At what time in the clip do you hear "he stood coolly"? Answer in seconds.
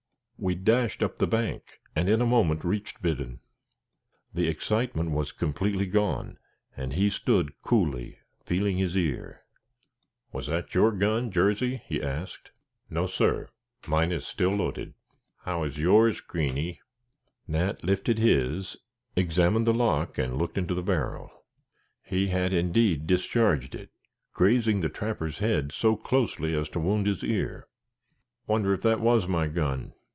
6.93-8.17